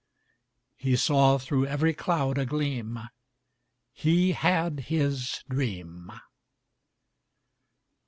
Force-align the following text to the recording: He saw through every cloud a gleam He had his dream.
He 0.77 0.95
saw 0.95 1.37
through 1.37 1.67
every 1.67 1.93
cloud 1.93 2.39
a 2.39 2.45
gleam 2.47 3.01
He 3.93 4.31
had 4.31 4.79
his 4.89 5.43
dream. 5.47 6.11